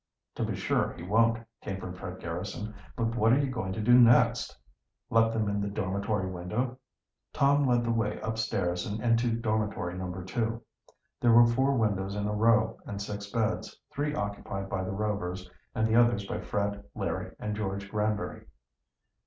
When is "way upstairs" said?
7.91-8.83